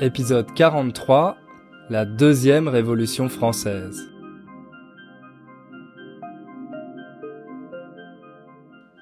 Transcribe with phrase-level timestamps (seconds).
[0.00, 1.36] épisode 43,
[1.90, 4.08] la deuxième révolution française.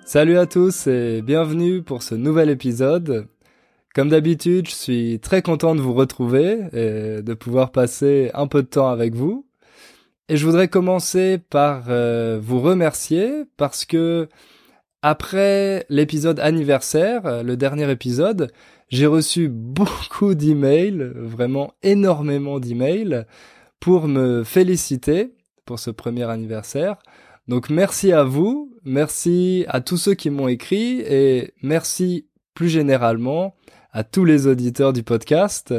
[0.07, 3.29] Salut à tous et bienvenue pour ce nouvel épisode.
[3.95, 8.63] Comme d'habitude, je suis très content de vous retrouver et de pouvoir passer un peu
[8.63, 9.47] de temps avec vous.
[10.31, 14.29] Et je voudrais commencer par euh, vous remercier parce que
[15.03, 18.51] après l'épisode anniversaire, le dernier épisode,
[18.89, 23.25] j'ai reçu beaucoup d'emails, vraiment énormément d'emails,
[23.81, 25.33] pour me féliciter
[25.65, 26.97] pour ce premier anniversaire.
[27.49, 33.55] Donc merci à vous, merci à tous ceux qui m'ont écrit et merci plus généralement
[33.93, 35.75] à tous les auditeurs du podcast.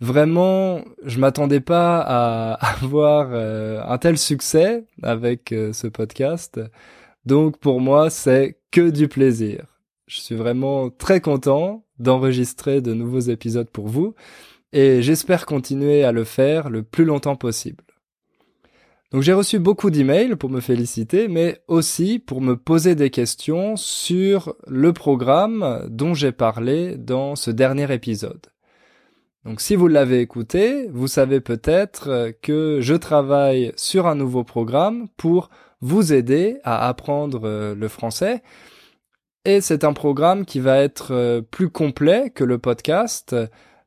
[0.00, 6.60] Vraiment, je m'attendais pas à avoir euh, un tel succès avec euh, ce podcast.
[7.26, 9.79] Donc pour moi, c'est que du plaisir.
[10.10, 14.16] Je suis vraiment très content d'enregistrer de nouveaux épisodes pour vous
[14.72, 17.84] et j'espère continuer à le faire le plus longtemps possible.
[19.12, 23.76] Donc j'ai reçu beaucoup d'emails pour me féliciter, mais aussi pour me poser des questions
[23.76, 28.48] sur le programme dont j'ai parlé dans ce dernier épisode.
[29.44, 35.06] Donc si vous l'avez écouté, vous savez peut-être que je travaille sur un nouveau programme
[35.16, 38.42] pour vous aider à apprendre le français
[39.56, 43.34] et c'est un programme qui va être euh, plus complet que le podcast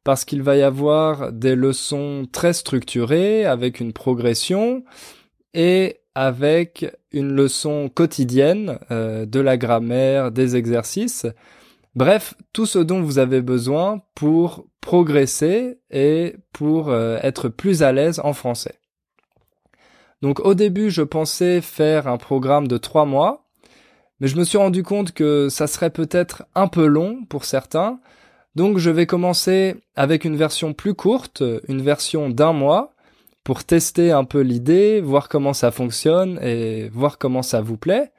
[0.03, 4.83] parce qu'il va y avoir des leçons très structurées avec une progression
[5.53, 11.25] et avec une leçon quotidienne euh, de la grammaire, des exercices.
[11.95, 17.91] Bref, tout ce dont vous avez besoin pour progresser et pour euh, être plus à
[17.91, 18.75] l'aise en français.
[20.21, 23.42] Donc au début, je pensais faire un programme de trois mois
[24.23, 27.99] mais je me suis rendu compte que ça serait peut-être un peu long pour certains,
[28.55, 32.93] donc je vais commencer avec une version plus courte, une version d'un mois,
[33.43, 38.13] pour tester un peu l'idée, voir comment ça fonctionne et voir comment ça vous plaît.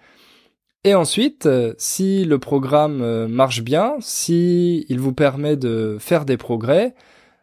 [0.84, 1.48] Et ensuite,
[1.78, 6.94] si le programme marche bien, si il vous permet de faire des progrès,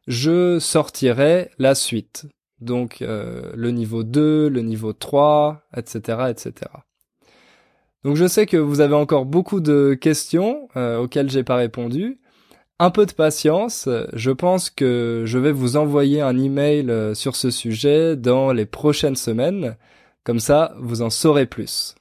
[0.05, 2.27] je sortirai la suite.
[2.59, 6.69] Donc euh, le niveau 2, le niveau 3, etc., etc.
[8.03, 12.19] Donc je sais que vous avez encore beaucoup de questions euh, auxquelles j'ai pas répondu.
[12.79, 17.35] Un peu de patience, je pense que je vais vous envoyer un email euh, sur
[17.35, 19.77] ce sujet dans les prochaines semaines,
[20.23, 21.93] comme ça vous en saurez plus.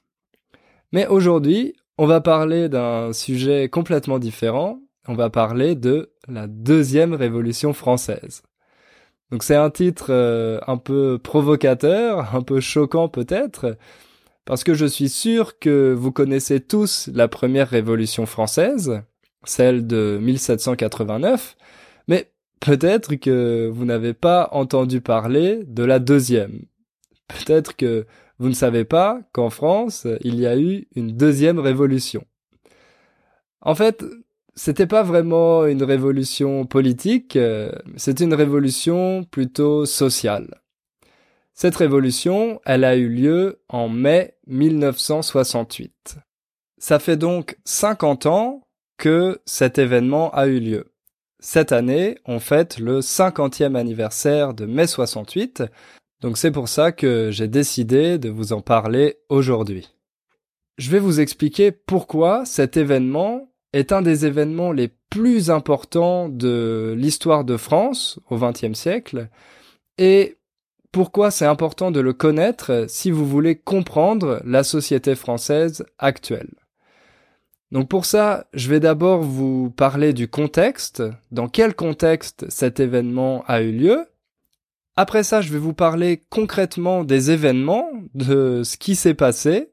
[0.91, 7.13] Mais aujourd'hui, on va parler d'un sujet complètement différent, on va parler de la deuxième
[7.13, 8.41] révolution française.
[9.31, 13.77] Donc c'est un titre euh, un peu provocateur, un peu choquant peut-être,
[14.45, 19.01] parce que je suis sûr que vous connaissez tous la première révolution française,
[19.43, 21.55] celle de 1789,
[22.07, 26.65] mais peut-être que vous n'avez pas entendu parler de la deuxième.
[27.27, 28.05] Peut-être que
[28.39, 32.25] vous ne savez pas qu'en France, il y a eu une deuxième révolution.
[33.61, 34.03] En fait,
[34.55, 40.61] c'était pas vraiment une révolution politique, euh, c'est une révolution plutôt sociale.
[41.61, 46.17] Cette révolution, elle a eu lieu en mai 1968.
[46.79, 48.67] Ça fait donc 50 ans
[48.97, 50.91] que cet événement a eu lieu.
[51.39, 55.61] Cette année, on fête le 50e anniversaire de mai 68,
[56.21, 59.93] donc c'est pour ça que j'ai décidé de vous en parler aujourd'hui.
[60.79, 66.95] Je vais vous expliquer pourquoi cet événement est un des événements les plus importants de
[66.97, 69.29] l'histoire de France au XXe siècle
[69.99, 70.39] et
[70.91, 76.51] pourquoi c'est important de le connaître si vous voulez comprendre la société française actuelle.
[77.71, 81.01] Donc pour ça, je vais d'abord vous parler du contexte,
[81.31, 84.05] dans quel contexte cet événement a eu lieu.
[84.97, 89.69] Après ça, je vais vous parler concrètement des événements, de ce qui s'est passé.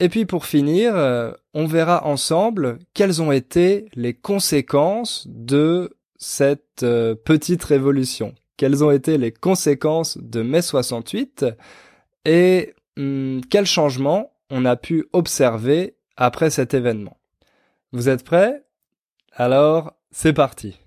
[0.00, 6.82] Et puis pour finir, euh, on verra ensemble quelles ont été les conséquences de cette
[6.82, 11.46] euh, petite révolution quelles ont été les conséquences de mai 68
[12.24, 17.18] et hum, quels changements on a pu observer après cet événement.
[17.92, 18.62] Vous êtes prêts?
[19.32, 20.78] Alors, c'est parti.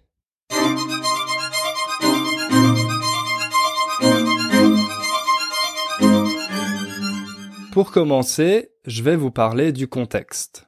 [7.74, 10.68] Pour commencer, je vais vous parler du contexte.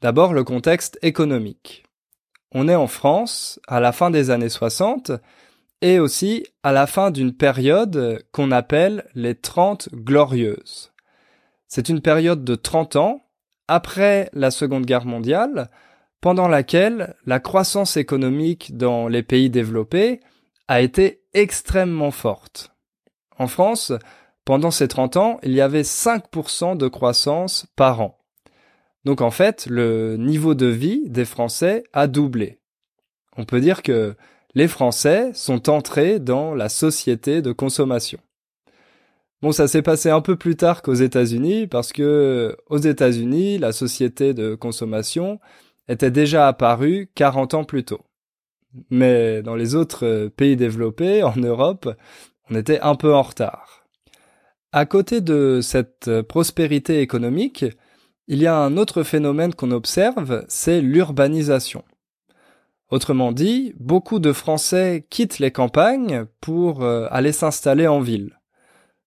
[0.00, 1.84] D'abord le contexte économique.
[2.52, 5.12] On est en France, à la fin des années 60,
[5.80, 10.92] et aussi à la fin d'une période qu'on appelle les Trente Glorieuses.
[11.68, 13.26] C'est une période de 30 ans
[13.68, 15.70] après la Seconde Guerre mondiale,
[16.20, 20.20] pendant laquelle la croissance économique dans les pays développés
[20.66, 22.74] a été extrêmement forte.
[23.38, 23.92] En France,
[24.44, 28.18] pendant ces 30 ans, il y avait 5% de croissance par an.
[29.04, 32.58] Donc en fait, le niveau de vie des Français a doublé.
[33.36, 34.16] On peut dire que
[34.58, 38.18] les Français sont entrés dans la société de consommation.
[39.40, 43.70] Bon, ça s'est passé un peu plus tard qu'aux États-Unis parce que aux États-Unis, la
[43.70, 45.38] société de consommation
[45.86, 48.00] était déjà apparue 40 ans plus tôt.
[48.90, 51.94] Mais dans les autres pays développés, en Europe,
[52.50, 53.86] on était un peu en retard.
[54.72, 57.64] À côté de cette prospérité économique,
[58.26, 61.84] il y a un autre phénomène qu'on observe, c'est l'urbanisation.
[62.90, 68.38] Autrement dit, beaucoup de Français quittent les campagnes pour euh, aller s'installer en ville,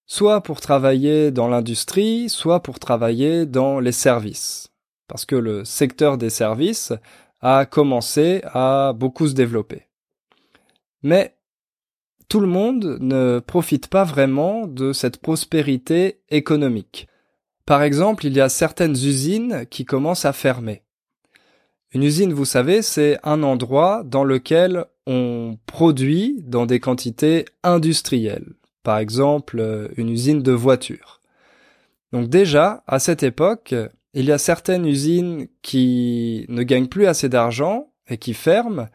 [0.05, 4.71] soit pour travailler dans l'industrie, soit pour travailler dans les services,
[5.07, 6.93] parce que le secteur des services
[7.41, 9.87] a commencé à beaucoup se développer.
[11.01, 11.35] Mais
[12.29, 17.07] tout le monde ne profite pas vraiment de cette prospérité économique.
[17.65, 20.83] Par exemple, il y a certaines usines qui commencent à fermer.
[21.93, 28.53] Une usine, vous savez, c'est un endroit dans lequel on produit dans des quantités industrielles.
[28.83, 31.19] Par exemple, une usine de voitures.
[32.13, 33.75] Donc déjà, à cette époque,
[34.13, 38.88] il y a certaines usines qui ne gagnent plus assez d'argent et qui ferment.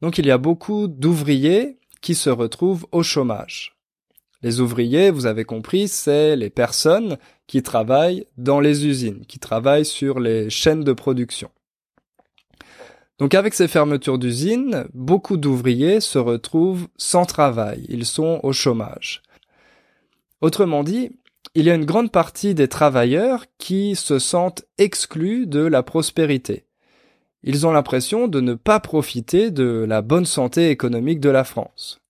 [0.00, 3.76] Donc il y a beaucoup d'ouvriers qui se retrouvent au chômage.
[4.42, 9.84] Les ouvriers, vous avez compris, c'est les personnes qui travaillent dans les usines, qui travaillent
[9.84, 11.50] sur les chaînes de production.
[13.18, 19.22] Donc avec ces fermetures d'usines, beaucoup d'ouvriers se retrouvent sans travail, ils sont au chômage.
[20.40, 21.10] Autrement dit,
[21.54, 26.64] il y a une grande partie des travailleurs qui se sentent exclus de la prospérité.
[27.44, 32.00] Ils ont l'impression de ne pas profiter de la bonne santé économique de la France.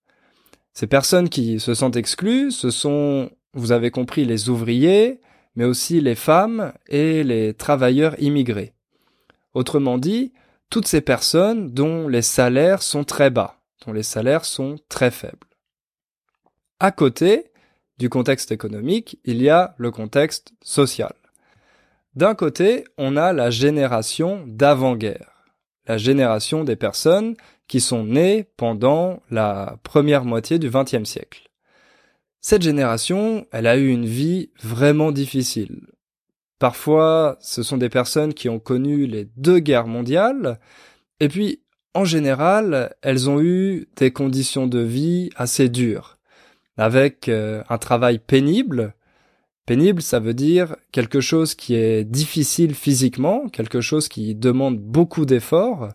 [0.75, 5.21] Ces personnes qui se sentent exclues, ce sont, vous avez compris, les ouvriers,
[5.57, 8.73] mais aussi les femmes et les travailleurs immigrés.
[9.55, 10.33] Autrement dit,
[10.73, 15.47] toutes ces personnes dont les salaires sont très bas, dont les salaires sont très faibles.
[16.81, 17.53] À côté
[17.99, 21.13] du contexte économique, il y a le contexte social.
[22.15, 25.45] D'un côté, on a la génération d'avant-guerre,
[25.87, 27.37] la génération des personnes
[27.69, 31.51] qui sont nées pendant la première moitié du XXe siècle.
[32.41, 35.83] Cette génération, elle a eu une vie vraiment difficile.
[36.63, 40.61] Parfois, ce sont des personnes qui ont connu les deux guerres mondiales,
[41.19, 41.61] et puis,
[41.93, 46.19] en général, elles ont eu des conditions de vie assez dures,
[46.77, 48.95] avec euh, un travail pénible.
[49.67, 55.27] Pénible, ça veut dire quelque chose qui est difficile physiquement, quelque chose qui demande beaucoup
[55.27, 55.89] d'efforts.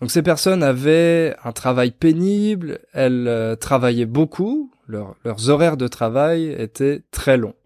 [0.00, 6.54] Donc ces personnes avaient un travail pénible, elles euh, travaillaient beaucoup, leurs horaires de travail
[6.56, 7.56] étaient très longs.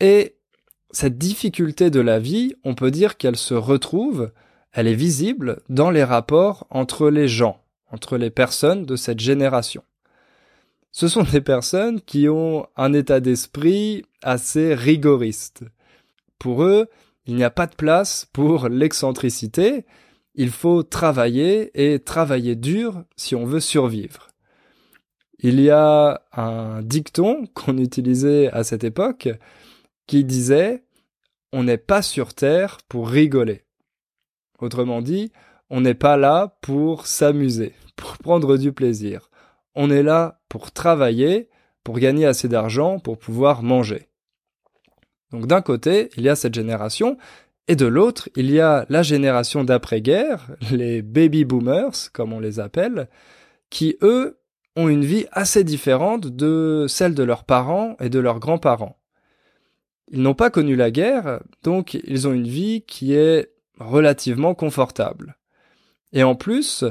[0.00, 0.33] Et
[0.94, 4.30] cette difficulté de la vie, on peut dire qu'elle se retrouve,
[4.72, 7.60] elle est visible dans les rapports entre les gens,
[7.90, 9.82] entre les personnes de cette génération.
[10.92, 15.64] Ce sont des personnes qui ont un état d'esprit assez rigoriste.
[16.38, 16.86] Pour eux,
[17.26, 19.86] il n'y a pas de place pour l'excentricité,
[20.36, 24.28] il faut travailler et travailler dur si on veut survivre.
[25.40, 29.28] Il y a un dicton qu'on utilisait à cette époque
[30.06, 30.83] qui disait
[31.54, 33.62] on n'est pas sur Terre pour rigoler.
[34.58, 35.30] Autrement dit,
[35.70, 39.30] on n'est pas là pour s'amuser, pour prendre du plaisir.
[39.76, 41.48] On est là pour travailler,
[41.84, 44.08] pour gagner assez d'argent, pour pouvoir manger.
[45.30, 47.18] Donc d'un côté, il y a cette génération,
[47.68, 52.58] et de l'autre, il y a la génération d'après-guerre, les baby boomers, comme on les
[52.58, 53.08] appelle,
[53.70, 54.40] qui, eux,
[54.74, 58.98] ont une vie assez différente de celle de leurs parents et de leurs grands-parents.
[60.10, 65.36] Ils n'ont pas connu la guerre, donc ils ont une vie qui est relativement confortable.
[66.12, 66.84] Et en plus,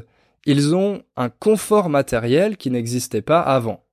[0.45, 3.85] ils ont un confort matériel qui n'existait pas avant.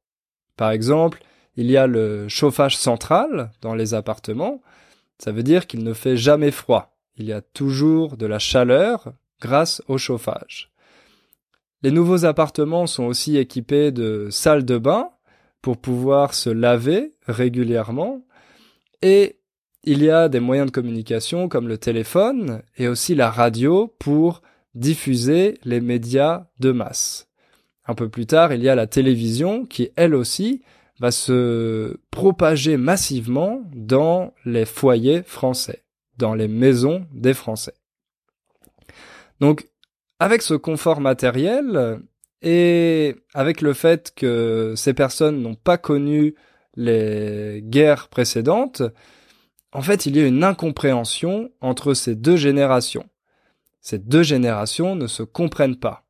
[0.57, 1.23] Par exemple,
[1.57, 4.63] il y a le chauffage central dans les appartements,
[5.19, 6.97] ça veut dire qu'il ne fait jamais froid.
[7.17, 10.71] Il y a toujours de la chaleur grâce au chauffage.
[11.83, 15.11] Les nouveaux appartements sont aussi équipés de salles de bain
[15.63, 18.23] pour pouvoir se laver régulièrement
[19.03, 19.37] et
[19.83, 24.43] il y a des moyens de communication comme le téléphone et aussi la radio pour
[24.75, 27.29] diffuser les médias de masse.
[27.87, 30.63] Un peu plus tard, il y a la télévision qui, elle aussi,
[31.01, 35.83] va se propager massivement dans les foyers français,
[36.19, 37.75] dans les maisons des Français.
[39.41, 39.67] Donc,
[40.19, 42.01] avec ce confort matériel
[42.43, 46.35] et avec le fait que ces personnes n'ont pas connu
[46.81, 48.83] les guerres précédentes,
[49.73, 53.07] en fait, il y a une incompréhension entre ces deux générations.
[53.81, 56.05] Ces deux générations ne se comprennent pas.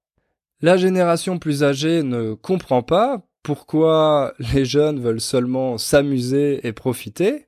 [0.62, 7.47] La génération plus âgée ne comprend pas pourquoi les jeunes veulent seulement s'amuser et profiter,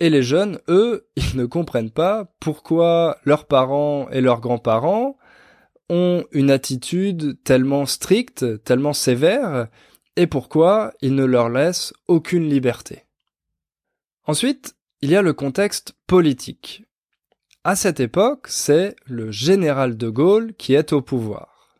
[0.00, 5.16] et les jeunes, eux, ils ne comprennent pas pourquoi leurs parents et leurs grands-parents
[5.88, 9.68] ont une attitude tellement stricte, tellement sévère,
[10.16, 13.04] et pourquoi ils ne leur laissent aucune liberté.
[14.24, 16.84] Ensuite, il y a le contexte politique.
[17.64, 21.76] À cette époque, c'est le général de Gaulle qui est au pouvoir.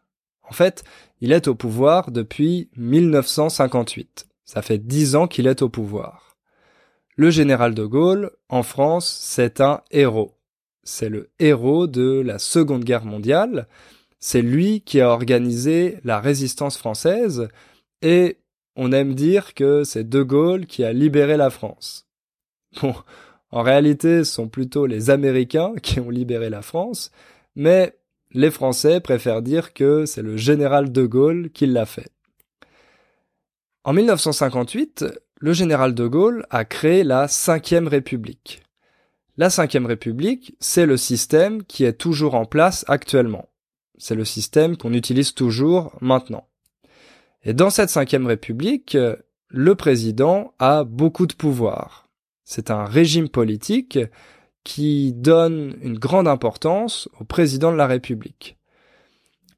[0.49, 0.85] En fait,
[1.21, 4.27] il est au pouvoir depuis 1958.
[4.45, 6.37] Ça fait dix ans qu'il est au pouvoir.
[7.17, 10.37] Le général de Gaulle, en France, c'est un héros.
[10.83, 13.69] C'est le héros de la Seconde Guerre mondiale.
[14.19, 17.49] C'est lui qui a organisé la résistance française
[18.03, 18.39] et
[18.77, 22.07] on aime dire que c'est De Gaulle qui a libéré la France.
[22.81, 22.95] Bon,
[23.51, 27.11] en réalité, ce sont plutôt les Américains qui ont libéré la France,
[27.55, 27.97] mais
[28.33, 32.11] les Français préfèrent dire que c'est le général de Gaulle qui l'a fait.
[33.85, 35.05] En 1958,
[35.39, 38.63] le général de Gaulle a créé la Cinquième République.
[39.37, 43.49] La Cinquième République, c'est le système qui est toujours en place actuellement.
[43.99, 46.49] C'est le système qu'on utilise toujours maintenant.
[47.45, 48.97] Et dans cette Cinquième République,
[49.49, 52.09] le président a beaucoup de pouvoir.
[52.45, 53.99] C'est un régime politique
[54.65, 58.57] qui donne une grande importance au président de la République.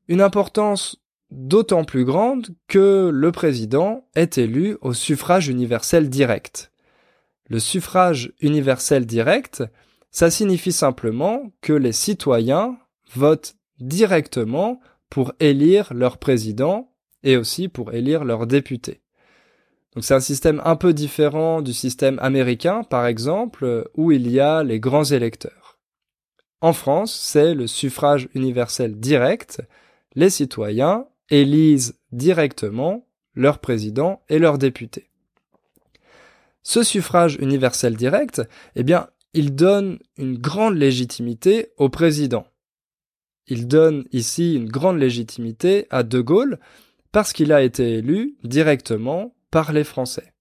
[0.09, 0.97] Une importance
[1.31, 6.71] d'autant plus grande que le président est élu au suffrage universel direct.
[7.49, 9.63] Le suffrage universel direct,
[10.11, 12.79] ça signifie simplement que les citoyens
[13.15, 16.94] votent directement pour élire leur président
[17.25, 19.01] et aussi pour élire leurs députés.
[19.95, 24.41] Donc c'est un système un peu différent du système américain, par exemple, où il y
[24.41, 25.79] a les grands électeurs.
[26.61, 29.63] En France, c'est le suffrage universel direct.
[30.15, 35.11] Les citoyens élisent directement leur président et leurs députés.
[36.63, 38.43] Ce suffrage universel direct,
[38.75, 42.47] eh bien, il donne une grande légitimité au président.
[43.47, 46.59] Il donne ici une grande légitimité à De Gaulle
[47.15, 50.33] parce qu'il a été élu directement par les Français.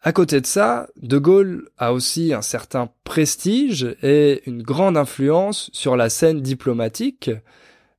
[0.00, 5.70] À côté de ça, De Gaulle a aussi un certain prestige et une grande influence
[5.72, 7.30] sur la scène diplomatique,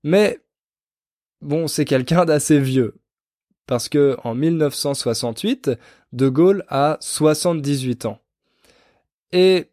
[0.04, 0.42] mais
[1.40, 2.98] bon, c'est quelqu'un d'assez vieux.
[3.66, 5.72] Parce que en 1968,
[6.12, 8.20] De Gaulle a 78 ans.
[9.32, 9.68] Et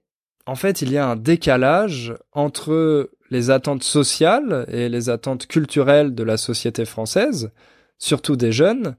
[0.47, 6.15] en fait, il y a un décalage entre les attentes sociales et les attentes culturelles
[6.15, 7.51] de la société française,
[7.99, 8.97] surtout des jeunes,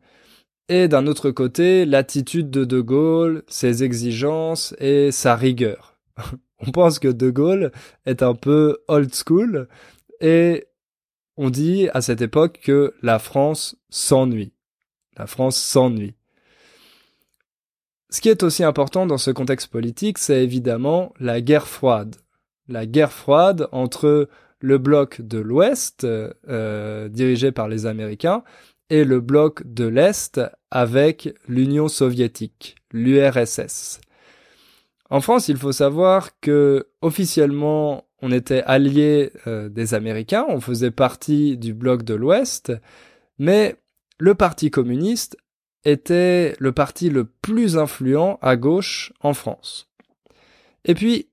[0.68, 5.98] et d'un autre côté l'attitude de De Gaulle, ses exigences et sa rigueur.
[6.60, 7.72] on pense que De Gaulle
[8.06, 9.68] est un peu old school
[10.22, 10.66] et
[11.38, 14.54] on dit à cette époque que la France s'ennuie.
[15.18, 16.16] La France s'ennuie.
[18.10, 22.16] Ce qui est aussi important dans ce contexte politique, c'est évidemment la guerre froide.
[22.68, 28.44] La guerre froide entre le bloc de l'Ouest, euh, dirigé par les Américains,
[28.90, 30.40] et le bloc de l'Est
[30.72, 34.00] avec l'Union soviétique, l'URSS.
[35.10, 40.92] En France, il faut savoir que officiellement, on était allié euh, des Américains, on faisait
[40.92, 42.74] partie du bloc de l'Ouest,
[43.38, 43.76] mais
[44.18, 45.38] le Parti communiste
[45.86, 49.90] était le parti le plus influent à gauche en France.
[50.84, 51.30] Et puis,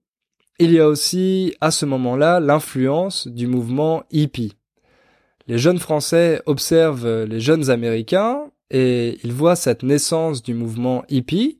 [0.58, 4.54] il y a aussi à ce moment-là l'influence du mouvement hippie
[5.48, 11.58] les jeunes Français observent les jeunes Américains et ils voient cette naissance du mouvement hippie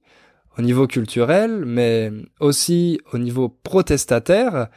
[0.59, 4.69] au niveau culturel, mais aussi au niveau protestataire,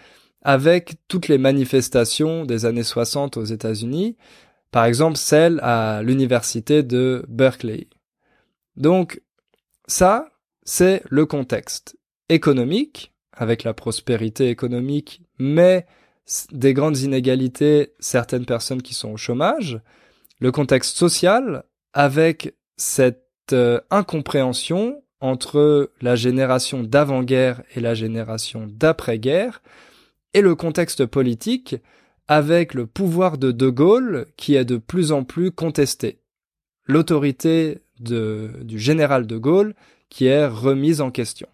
[0.41, 4.15] avec toutes les manifestations des années 60 aux États-Unis,
[4.71, 7.87] par exemple celle à l'université de Berkeley.
[8.77, 9.21] Donc
[9.87, 10.31] ça,
[10.63, 11.97] c'est le contexte
[12.29, 15.85] économique, avec la prospérité économique, mais
[16.51, 19.79] des grandes inégalités, certaines personnes qui sont au chômage,
[20.39, 21.63] le contexte social
[21.93, 29.61] avec cette euh, incompréhension entre la génération d'avant-guerre et la génération d'après-guerre,
[30.33, 31.77] et le contexte politique
[32.27, 36.19] avec le pouvoir de De Gaulle qui est de plus en plus contesté.
[36.85, 39.73] L'autorité du général De Gaulle
[40.09, 41.47] qui est remise en question.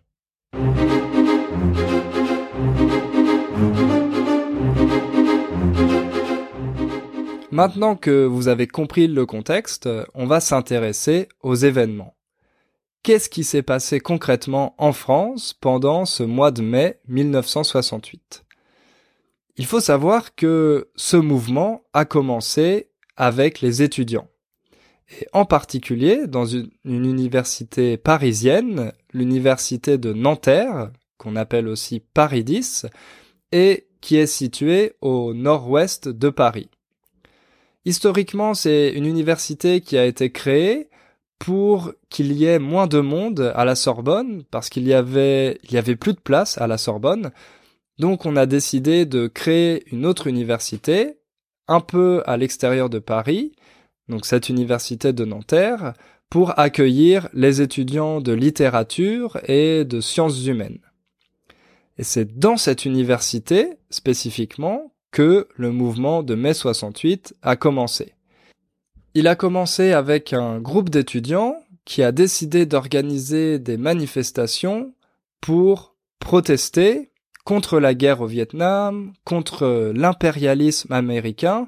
[7.51, 12.15] Maintenant que vous avez compris le contexte, on va s'intéresser aux événements.
[13.03, 18.45] Qu'est-ce qui s'est passé concrètement en France pendant ce mois de mai 1968
[19.57, 24.30] Il faut savoir que ce mouvement a commencé avec les étudiants.
[25.19, 32.85] Et en particulier dans une, université parisienne, l'université de Nanterre, qu'on appelle aussi Paris 10,
[33.51, 36.69] et qui est située au nord-ouest de Paris.
[37.85, 40.89] Historiquement, c'est une université qui a été créée
[41.39, 45.73] pour qu'il y ait moins de monde à la Sorbonne, parce qu'il y avait, il
[45.73, 47.31] y avait plus de place à la Sorbonne.
[47.97, 51.17] Donc on a décidé de créer une autre université,
[51.67, 53.53] un peu à l'extérieur de Paris,
[54.11, 55.93] donc cette université de Nanterre,
[56.29, 60.79] pour accueillir les étudiants de littérature et de sciences humaines.
[61.97, 68.13] Et c'est dans cette université, spécifiquement, que le mouvement de mai 68 a commencé.
[69.13, 74.93] Il a commencé avec un groupe d'étudiants qui a décidé d'organiser des manifestations
[75.41, 77.11] pour protester
[77.43, 81.67] contre la guerre au Vietnam, contre l'impérialisme américain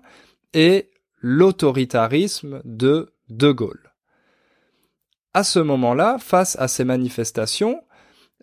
[0.53, 0.89] et
[1.23, 3.93] l'autoritarisme de De Gaulle.
[5.33, 7.81] À ce moment-là, face à ces manifestations,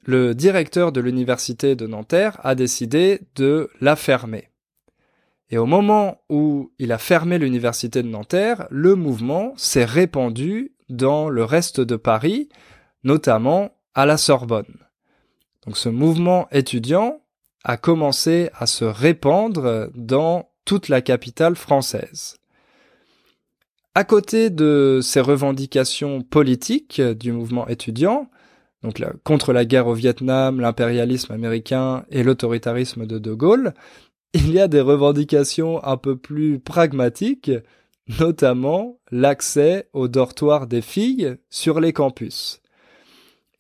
[0.03, 4.49] le directeur de l'université de Nanterre a décidé de la fermer.
[5.51, 11.29] Et au moment où il a fermé l'université de Nanterre, le mouvement s'est répandu dans
[11.29, 12.49] le reste de Paris,
[13.05, 14.87] notamment à la Sorbonne.
[15.67, 17.21] Donc ce mouvement étudiant
[17.63, 22.40] a commencé à se répandre dans toute la capitale française.
[23.95, 28.31] À côté de ces revendications politiques du mouvement étudiant,
[28.83, 33.75] donc contre la guerre au Vietnam, l'impérialisme américain et l'autoritarisme de De Gaulle,
[34.33, 37.51] il y a des revendications un peu plus pragmatiques,
[38.21, 42.61] notamment l'accès aux dortoirs des filles sur les campus.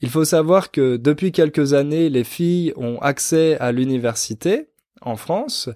[0.01, 4.69] Il faut savoir que depuis quelques années, les filles ont accès à l'université
[5.03, 5.69] en France,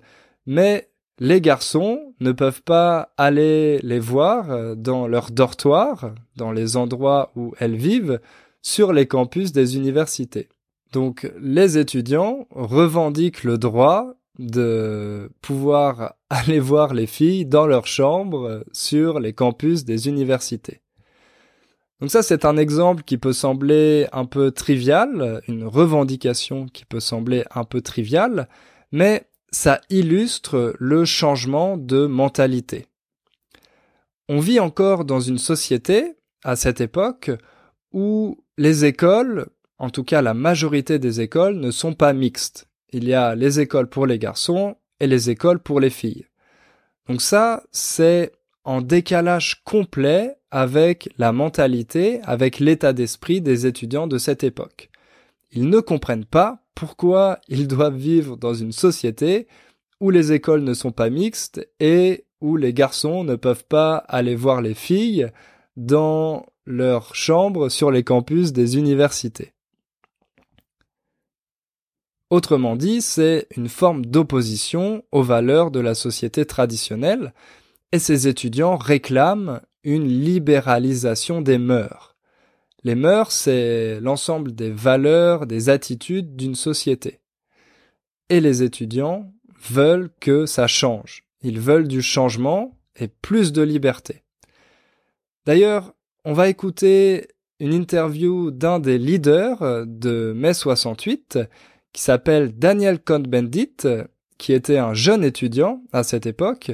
[0.47, 7.31] mais les garçons ne peuvent pas aller les voir dans leur dortoir, dans les endroits
[7.37, 8.21] où elles vivent,
[8.63, 10.49] sur les campus des universités.
[10.93, 18.65] Donc les étudiants revendiquent le droit de pouvoir aller voir les filles dans leur chambre
[18.73, 20.81] sur les campus des universités.
[22.01, 27.01] Donc ça, c'est un exemple qui peut sembler un peu trivial, une revendication qui peut
[27.01, 28.49] sembler un peu triviale,
[28.91, 32.87] mais ça illustre le changement de mentalité.
[34.29, 37.31] On vit encore dans une société, à cette époque,
[37.93, 39.47] où les écoles,
[39.79, 43.59] en tout cas la majorité des écoles, ne sont pas mixtes il y a les
[43.59, 46.27] écoles pour les garçons et les écoles pour les filles.
[47.09, 48.31] Donc ça, c'est
[48.63, 54.91] en décalage complet avec la mentalité, avec l'état d'esprit des étudiants de cette époque.
[55.55, 59.47] Ils ne comprennent pas pourquoi ils doivent vivre dans une société
[60.01, 64.35] où les écoles ne sont pas mixtes et où les garçons ne peuvent pas aller
[64.35, 65.29] voir les filles
[65.77, 69.53] dans leur chambre sur les campus des universités.
[72.31, 77.33] Autrement dit, c'est une forme d'opposition aux valeurs de la société traditionnelle,
[77.93, 82.14] et ces étudiants réclament une libéralisation des mœurs.
[82.85, 87.21] Les mœurs, c'est l'ensemble des valeurs, des attitudes d'une société.
[88.29, 89.33] Et les étudiants
[89.71, 91.25] veulent que ça change.
[91.43, 94.23] Ils veulent du changement et plus de liberté.
[95.47, 95.95] D'ailleurs,
[96.27, 97.29] on va écouter
[97.61, 101.39] une interview d'un des leaders de mai 68
[101.93, 103.87] qui s'appelle Daniel Cohn-Bendit,
[104.37, 106.73] qui était un jeune étudiant à cette époque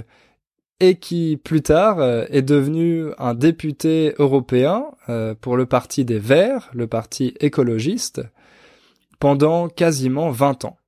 [0.80, 6.18] et qui plus tard euh, est devenu un député européen euh, pour le parti des
[6.18, 8.22] Verts, le parti écologiste,
[9.18, 10.78] pendant quasiment 20 ans.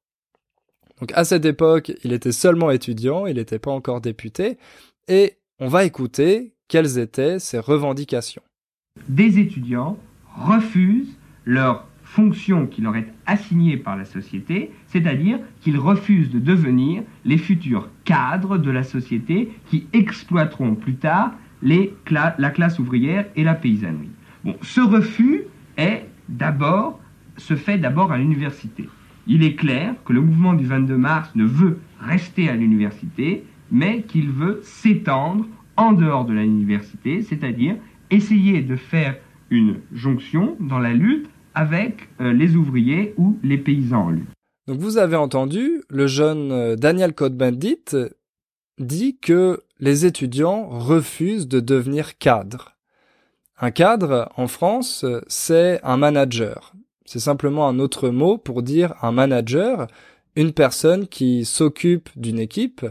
[1.01, 4.57] Donc à cette époque, il était seulement étudiant, il n'était pas encore député,
[5.09, 8.43] et on va écouter quelles étaient ses revendications.
[9.09, 9.99] Des étudiants
[10.37, 17.03] refusent leur fonction qui leur est assignée par la société, c'est-à-dire qu'ils refusent de devenir
[17.25, 23.45] les futurs cadres de la société qui exploiteront plus tard les la classe ouvrière et
[23.45, 24.11] la paysannerie.
[24.45, 25.45] Bon, ce refus
[25.79, 27.01] est d'abord,
[27.39, 28.91] se fait d'abord à l'université.
[29.27, 34.03] Il est clair que le mouvement du 22 mars ne veut rester à l'université, mais
[34.03, 35.47] qu'il veut s'étendre
[35.79, 37.77] en dehors de l'université, c'est-à-dire
[38.11, 39.17] essayer de faire
[39.49, 44.13] une jonction dans la lutte avec euh, les ouvriers ou les paysans.
[44.67, 48.11] Donc vous avez entendu, le jeune euh, Daniel Cohn-Bendit
[48.79, 52.77] dit que les étudiants refusent de devenir cadres.
[53.59, 56.73] Un cadre, en France, c'est un manager.
[57.05, 59.87] C'est simplement un autre mot pour dire un manager,
[60.35, 62.87] une personne qui s'occupe d'une équipe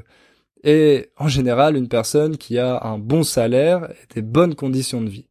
[0.64, 5.10] et en général une personne qui a un bon salaire et des bonnes conditions de
[5.10, 5.28] vie.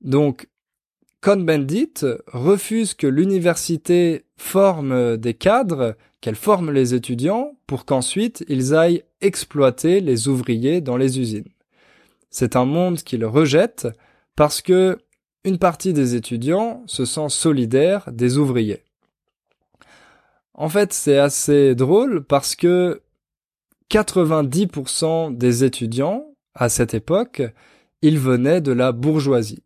[0.00, 0.48] Donc,
[1.24, 9.04] Cohn-Bendit refuse que l'université forme des cadres, qu'elle forme les étudiants pour qu'ensuite ils aillent
[9.22, 11.48] exploiter les ouvriers dans les usines.
[12.28, 13.88] C'est un monde qu'il rejette
[14.36, 14.98] parce que
[15.44, 18.84] une partie des étudiants se sent solidaire des ouvriers.
[20.52, 23.00] En fait, c'est assez drôle parce que
[23.90, 27.40] 90% des étudiants, à cette époque,
[28.02, 29.63] ils venaient de la bourgeoisie.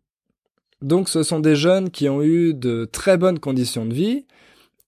[0.81, 4.25] Donc ce sont des jeunes qui ont eu de très bonnes conditions de vie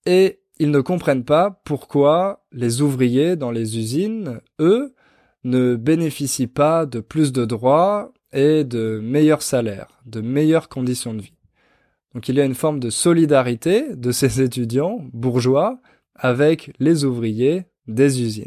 [0.06, 4.94] et ils ne comprennent pas pourquoi les ouvriers dans les usines, eux,
[5.44, 11.22] ne bénéficient pas de plus de droits et de meilleurs salaires, de meilleures conditions de
[11.22, 11.34] vie.
[12.14, 15.80] Donc il y a une forme de solidarité de ces étudiants bourgeois
[16.14, 18.46] avec les ouvriers des usines.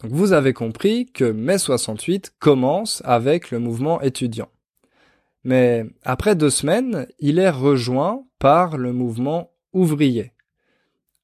[0.00, 4.48] Donc vous avez compris que mai 68 commence avec le mouvement étudiant.
[5.44, 10.32] Mais après deux semaines, il est rejoint par le mouvement ouvrier.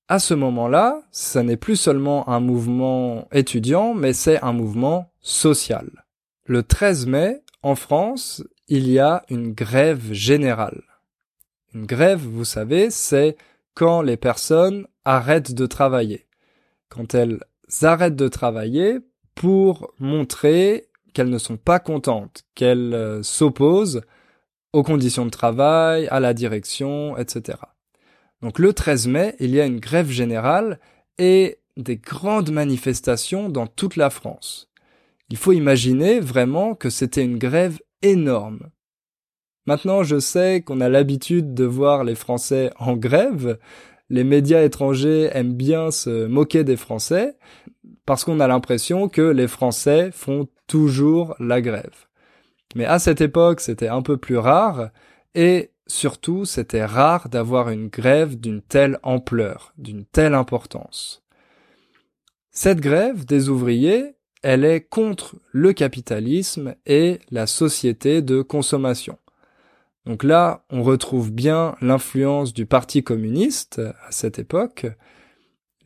[0.09, 6.05] À ce moment-là, ce n'est plus seulement un mouvement étudiant, mais c'est un mouvement social.
[6.45, 10.83] Le 13 mai, en France, il y a une grève générale.
[11.75, 13.37] Une grève, vous savez, c'est
[13.75, 16.27] quand les personnes arrêtent de travailler.
[16.89, 17.41] Quand elles
[17.83, 18.99] arrêtent de travailler
[19.35, 24.03] pour montrer qu'elles ne sont pas contentes, qu'elles euh, s'opposent
[24.73, 27.59] aux conditions de travail, à la direction, etc.
[28.43, 30.81] Donc le 13 mai, il y a une grève générale
[31.19, 34.69] et des grandes manifestations dans toute la France.
[35.31, 38.69] Il faut imaginer vraiment que c'était une grève énorme.
[39.67, 43.59] Maintenant, je sais qu'on a l'habitude de voir les Français en grève.
[44.11, 47.39] Les médias étrangers aiment bien se moquer des Français
[48.07, 52.07] parce qu'on a l'impression que les Français font toujours la grève.
[52.75, 54.91] Mais à cette époque, c'était un peu plus rare
[55.35, 61.23] et surtout, c'était rare d'avoir une grève d'une telle ampleur, d'une telle importance.
[62.51, 69.19] Cette grève des ouvriers, elle est contre le capitalisme et la société de consommation.
[70.07, 74.87] Donc là, on retrouve bien l'influence du Parti communiste à cette époque.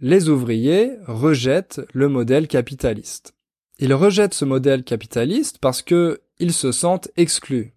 [0.01, 3.35] Les ouvriers rejettent le modèle capitaliste.
[3.81, 7.75] Ils rejettent ce modèle capitaliste parce que ils se sentent exclus.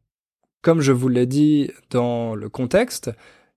[0.62, 3.10] Comme je vous l'ai dit dans le contexte,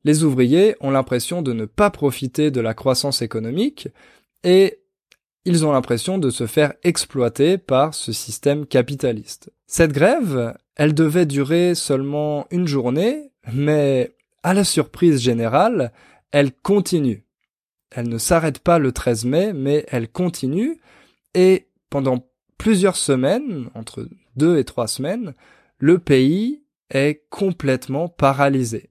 [0.05, 3.89] les ouvriers ont l'impression de ne pas profiter de la croissance économique
[4.45, 4.79] et
[5.45, 9.51] ils ont l'impression de se faire exploiter par ce système capitaliste.
[9.67, 15.93] Cette grève, elle devait durer seulement une journée, mais à la surprise générale,
[16.33, 17.24] elle continue.
[17.95, 20.81] Elle ne s'arrête pas le 13 mai, mais elle continue,
[21.35, 22.27] et pendant
[22.59, 25.35] plusieurs semaines, entre deux et trois semaines,
[25.79, 28.91] le pays est complètement paralysé.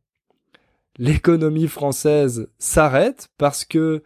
[0.97, 4.03] L'économie française s'arrête parce que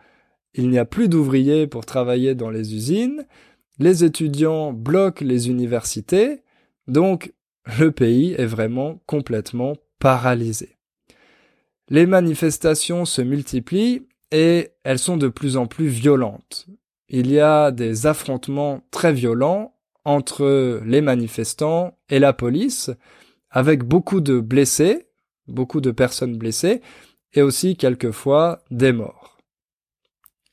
[0.53, 3.27] il n'y a plus d'ouvriers pour travailler dans les usines,
[3.77, 6.41] les étudiants bloquent les universités,
[6.87, 7.33] donc
[7.79, 10.77] le pays est vraiment complètement paralysé.
[11.89, 16.67] Les manifestations se multiplient et elles sont de plus en plus violentes.
[17.09, 22.91] Il y a des affrontements très violents entre les manifestants et la police,
[23.49, 25.07] avec beaucoup de blessés,
[25.47, 26.81] beaucoup de personnes blessées,
[27.33, 29.37] et aussi quelquefois des morts.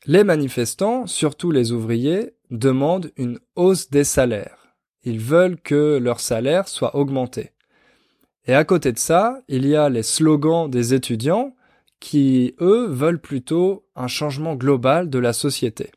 [0.05, 4.75] Les manifestants, surtout les ouvriers, demandent une hausse des salaires.
[5.03, 7.51] Ils veulent que leur salaire soit augmenté.
[8.47, 11.55] Et à côté de ça, il y a les slogans des étudiants
[12.05, 15.89] qui, eux, veulent plutôt un changement global de la société.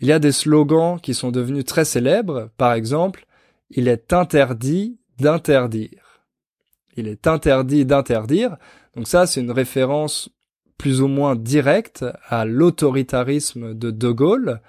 [0.00, 3.24] Il y a des slogans qui sont devenus très célèbres, par exemple,
[3.70, 6.24] il est interdit d'interdire.
[6.96, 8.56] Il est interdit d'interdire.
[8.96, 10.28] Donc ça, c'est une référence
[10.76, 14.60] plus ou moins direct à l'autoritarisme de De Gaulle,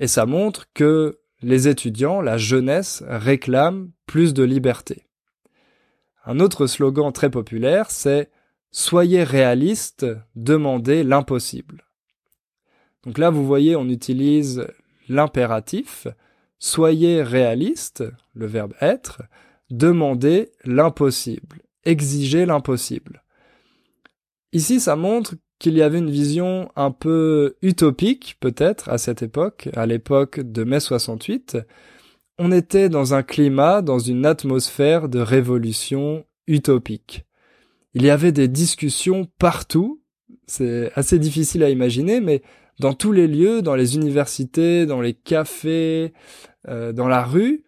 [0.00, 5.06] et ça montre que les étudiants, la jeunesse, réclament plus de liberté.
[6.24, 8.30] Un autre slogan très populaire, c'est
[8.70, 11.84] Soyez réaliste, demandez l'impossible.
[13.04, 14.66] Donc là, vous voyez, on utilise
[15.08, 16.08] l'impératif,
[16.58, 19.22] soyez réaliste, le verbe être,
[19.70, 23.22] demandez l'impossible, exigez l'impossible.
[24.52, 29.68] Ici, ça montre qu'il y avait une vision un peu utopique, peut-être, à cette époque,
[29.74, 31.58] à l'époque de mai 68.
[32.38, 37.24] On était dans un climat, dans une atmosphère de révolution utopique.
[37.96, 40.02] Il y avait des discussions partout.
[40.46, 42.42] C'est assez difficile à imaginer, mais
[42.78, 46.12] dans tous les lieux, dans les universités, dans les cafés,
[46.68, 47.64] euh, dans la rue,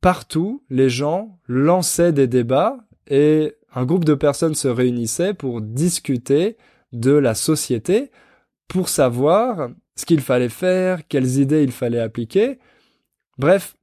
[0.00, 6.56] partout, les gens lançaient des débats et un groupe de personnes se réunissait pour discuter
[6.92, 8.12] de la société,
[8.68, 12.60] pour savoir ce qu'il fallait faire, quelles idées il fallait appliquer.
[13.38, 13.74] Bref,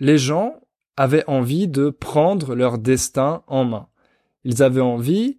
[0.00, 0.56] les gens
[0.96, 3.86] avaient envie de prendre leur destin en main.
[4.46, 5.38] Ils avaient envie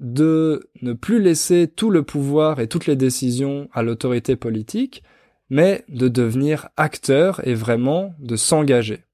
[0.00, 5.04] de ne plus laisser tout le pouvoir et toutes les décisions à l'autorité politique,
[5.48, 9.04] mais de devenir acteurs et vraiment de s'engager.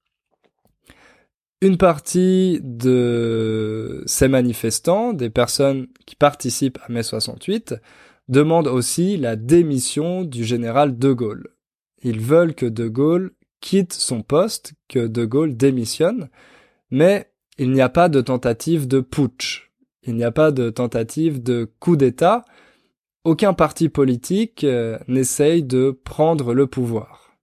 [1.61, 7.75] Une partie de ces manifestants, des personnes qui participent à mai 68,
[8.27, 11.49] demandent aussi la démission du général de Gaulle.
[12.01, 13.31] Ils veulent que de Gaulle
[13.61, 16.29] quitte son poste, que de Gaulle démissionne,
[16.89, 19.71] mais il n'y a pas de tentative de putsch,
[20.03, 22.45] il n'y a pas de tentative de coup d'État,
[23.23, 27.37] aucun parti politique euh, n'essaye de prendre le pouvoir.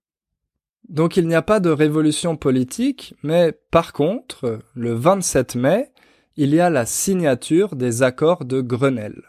[0.89, 5.91] Donc il n'y a pas de révolution politique, mais par contre, le 27 mai,
[6.35, 9.23] il y a la signature des accords de Grenelle.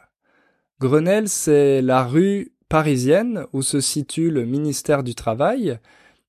[0.80, 5.78] Grenelle, c'est la rue parisienne où se situe le ministère du Travail,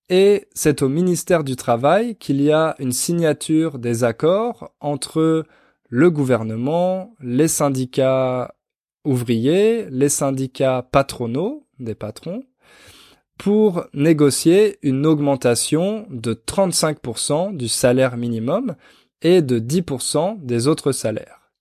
[0.10, 5.46] et c'est au ministère du Travail qu'il y a une signature des accords entre
[5.90, 8.54] le gouvernement, les syndicats
[9.04, 12.44] ouvriers, les syndicats patronaux, des patrons,
[13.38, 18.76] pour négocier une augmentation de 35% du salaire minimum
[19.22, 21.52] et de 10% des autres salaires.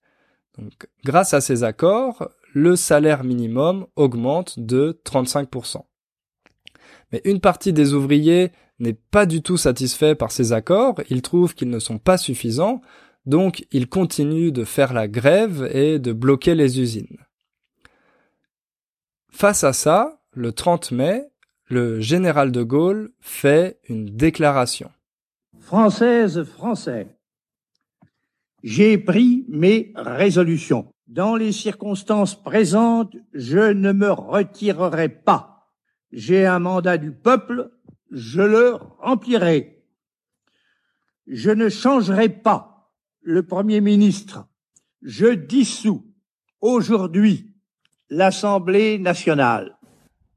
[0.57, 5.83] Donc, grâce à ces accords, le salaire minimum augmente de 35%.
[7.15, 11.55] Mais une partie des ouvriers n'est pas du tout satisfait par ces accords, ils trouvent
[11.55, 12.81] qu'ils ne sont pas suffisants,
[13.25, 17.19] donc ils continuent de faire la grève et de bloquer les usines.
[19.31, 21.23] Face à ça, le 30 mai,
[21.69, 24.91] le général de Gaulle fait une déclaration.
[25.61, 27.15] Française, Français,
[28.61, 30.89] j'ai pris mes résolutions.
[31.07, 35.54] Dans les circonstances présentes, je ne me retirerai pas.
[36.15, 37.71] J'ai un mandat du peuple,
[38.09, 39.83] je le remplirai.
[41.27, 42.89] Je ne changerai pas
[43.21, 44.47] le Premier ministre.
[45.01, 46.05] Je dissous
[46.61, 47.53] aujourd'hui
[48.09, 49.75] l'Assemblée nationale.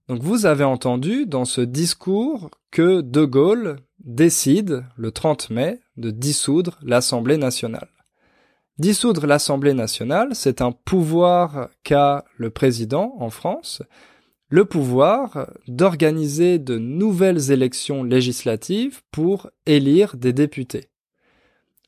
[0.09, 6.11] Donc vous avez entendu dans ce discours que De Gaulle décide, le 30 mai, de
[6.11, 7.91] dissoudre l'Assemblée nationale.
[8.79, 13.81] Dissoudre l'Assemblée nationale, c'est un pouvoir qu'a le président en France,
[14.49, 20.89] le pouvoir d'organiser de nouvelles élections législatives pour élire des députés.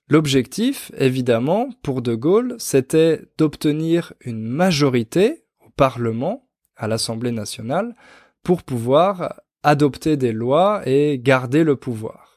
[0.08, 7.94] L'objectif, évidemment, pour De Gaulle, c'était d'obtenir une majorité au Parlement à l'Assemblée nationale
[8.42, 12.30] pour pouvoir adopter des lois et garder le pouvoir.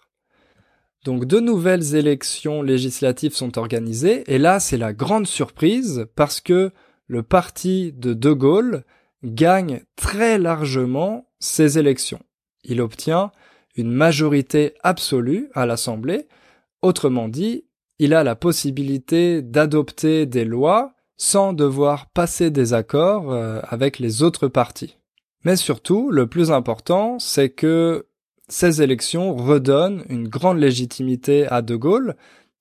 [1.04, 6.72] Donc de nouvelles élections législatives sont organisées et là c'est la grande surprise parce que
[7.08, 8.84] le parti de De Gaulle
[9.24, 12.22] gagne très largement ces élections.
[12.64, 13.32] Il obtient
[13.76, 16.28] une majorité absolue à l'Assemblée,
[16.82, 17.66] autrement dit,
[18.00, 24.24] il a la possibilité d'adopter des lois sans devoir passer des accords euh, avec les
[24.24, 24.98] autres partis.
[25.44, 28.08] Mais surtout, le plus important, c'est que
[28.48, 32.16] ces élections redonnent une grande légitimité à De Gaulle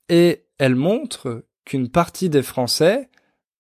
[0.09, 3.09] et elles montrent qu'une partie des Français,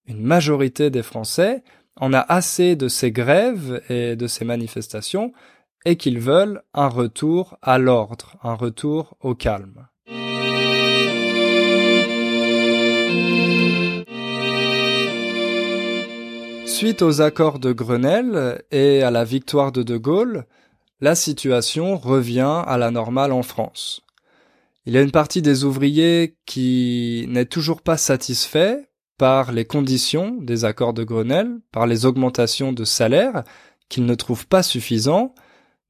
[0.06, 1.62] une majorité des Français,
[1.96, 5.32] en a assez de ces grèves et de ces manifestations
[5.84, 9.88] et qu'ils veulent un retour à l'ordre, un retour au calme.
[16.66, 20.46] Suite aux accords de Grenelle et à la victoire de De Gaulle,
[21.00, 24.02] la situation revient à la normale en France.
[24.86, 30.36] Il y a une partie des ouvriers qui n'est toujours pas satisfait par les conditions
[30.40, 33.44] des accords de Grenelle, par les augmentations de salaire
[33.88, 35.34] qu'ils ne trouvent pas suffisants,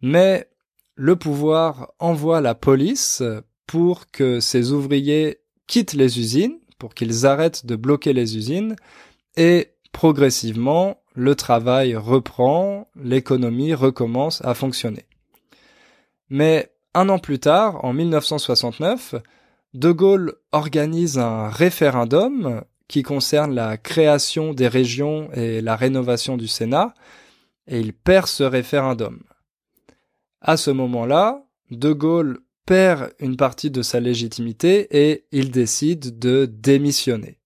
[0.00, 0.48] mais
[0.94, 3.22] le pouvoir envoie la police
[3.66, 8.76] pour que ces ouvriers quittent les usines, pour qu'ils arrêtent de bloquer les usines,
[9.36, 15.06] et progressivement, le travail reprend, l'économie recommence à fonctionner.
[16.28, 19.14] Mais un an plus tard, en 1969,
[19.74, 26.48] De Gaulle organise un référendum qui concerne la création des régions et la rénovation du
[26.48, 26.94] Sénat,
[27.66, 29.22] et il perd ce référendum.
[30.40, 36.46] À ce moment-là, De Gaulle perd une partie de sa légitimité et il décide de
[36.46, 37.38] démissionner.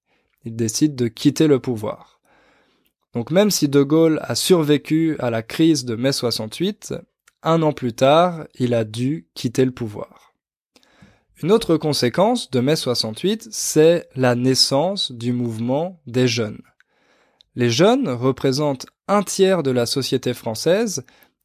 [0.44, 2.20] Il décide de quitter le pouvoir.
[3.12, 6.94] Donc même si De Gaulle a survécu à la crise de mai 68,
[7.42, 10.25] un an plus tard, il a dû quitter le pouvoir.
[11.42, 16.62] Une autre conséquence de mai 68, c'est la naissance du mouvement des jeunes.
[17.57, 21.05] Les jeunes représentent un tiers de la société française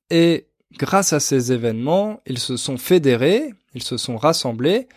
[0.09, 4.87] et grâce à ces événements, ils se sont fédérés, ils se sont rassemblés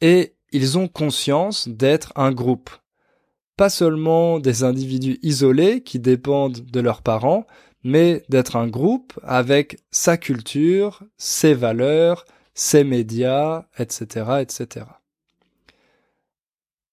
[0.00, 2.70] et ils ont conscience d'être un groupe.
[3.56, 7.46] Pas seulement des individus isolés qui dépendent de leurs parents,
[7.84, 12.24] mais d'être un groupe avec sa culture, ses valeurs,
[12.60, 14.84] ses médias, etc., etc.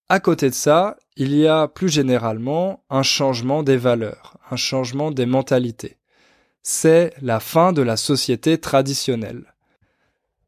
[0.08, 5.12] À côté de ça, il y a plus généralement un changement des valeurs, un changement
[5.12, 5.97] des mentalités.
[6.63, 9.56] C'est la fin de la société traditionnelle.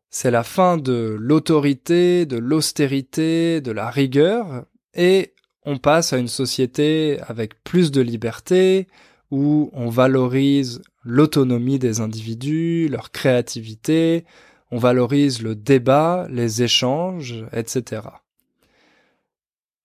[0.10, 5.34] C'est la fin de l'autorité, de l'austérité, de la rigueur, et
[5.66, 8.88] on passe à une société avec plus de liberté,
[9.32, 14.24] où on valorise l'autonomie des individus, leur créativité,
[14.72, 18.04] on valorise le débat, les échanges, etc.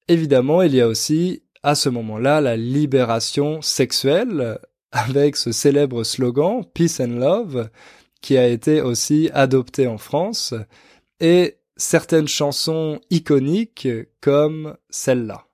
[0.08, 4.58] Évidemment, il y a aussi à ce moment-là la libération sexuelle
[4.92, 7.70] avec ce célèbre slogan Peace and Love
[8.20, 10.54] qui a été aussi adopté en France
[11.20, 13.88] et certaines chansons iconiques
[14.20, 15.46] comme celle-là.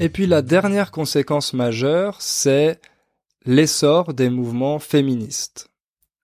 [0.00, 2.80] Et puis la dernière conséquence majeure, c'est
[3.44, 5.70] l'essor des mouvements féministes.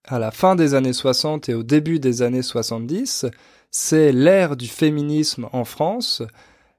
[0.04, 3.26] À la fin des années 60 et au début des années 70,
[3.72, 6.22] c'est l'ère du féminisme en France.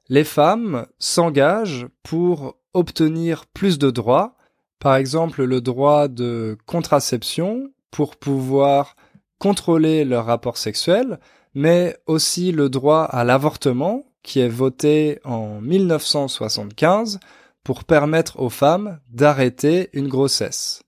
[0.07, 4.37] Les femmes s'engagent pour obtenir plus de droits,
[4.79, 8.95] par exemple le droit de contraception pour pouvoir
[9.37, 11.19] contrôler leur rapport sexuel,
[11.53, 17.19] mais aussi le droit à l'avortement qui est voté en 1975
[17.63, 20.81] pour permettre aux femmes d'arrêter une grossesse.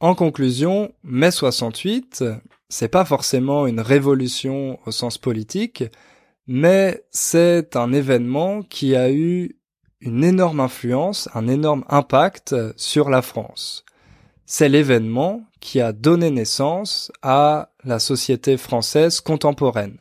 [0.00, 2.24] En conclusion, mai 68,
[2.68, 5.84] c'est pas forcément une révolution au sens politique,
[6.48, 9.56] mais c'est un événement qui a eu
[10.00, 13.84] une énorme influence, un énorme impact sur la France.
[14.46, 19.96] C'est l'événement qui a donné naissance à la société française contemporaine.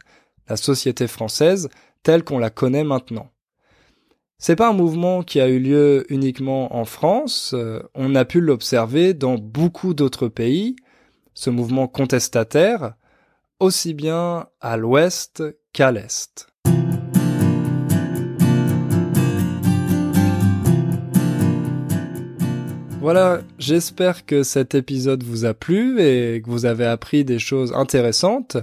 [0.49, 1.69] La société française
[2.06, 3.32] telle qu'on la connaît maintenant.
[4.38, 8.41] C'est pas un mouvement qui a eu lieu uniquement en France, euh, on a pu
[8.41, 10.76] l'observer dans beaucoup d'autres pays,
[11.34, 12.94] ce mouvement contestataire,
[13.60, 16.48] aussi bien à l'ouest qu'à l'est.
[23.02, 27.74] Voilà, j'espère que cet épisode vous a plu et que vous avez appris des choses
[27.74, 28.58] intéressantes.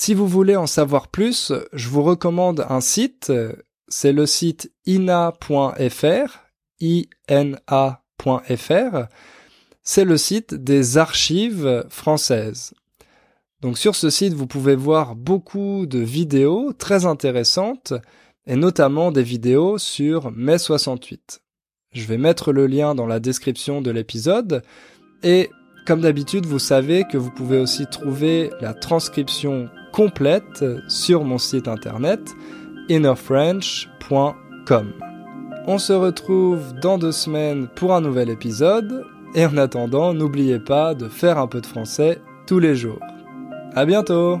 [0.00, 3.32] Si vous voulez en savoir plus, je vous recommande un site,
[3.88, 6.38] c'est le site ina.fr,
[6.78, 7.88] ina.fr.
[9.82, 12.74] C'est le site des archives françaises.
[13.60, 17.92] Donc sur ce site, vous pouvez voir beaucoup de vidéos très intéressantes
[18.46, 21.40] et notamment des vidéos sur mai 68.
[21.92, 24.62] Je vais mettre le lien dans la description de l'épisode
[25.24, 25.50] et
[25.88, 31.68] comme d'habitude, vous savez que vous pouvez aussi trouver la transcription complète sur mon site
[31.68, 32.34] internet
[32.88, 34.92] innerfrench.com.
[35.66, 40.94] On se retrouve dans deux semaines pour un nouvel épisode et en attendant, n'oubliez pas
[40.94, 43.00] de faire un peu de français tous les jours.
[43.74, 44.40] À bientôt!